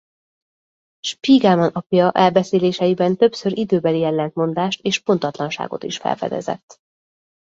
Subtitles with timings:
[1.01, 6.79] Spiegelman apja elbeszéléseiben többször időbeli ellentmondást és pontatlanságot is felfedezett.